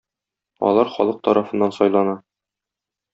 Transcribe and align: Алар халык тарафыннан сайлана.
Алар 0.69 0.89
халык 0.95 1.19
тарафыннан 1.27 1.75
сайлана. 1.79 2.17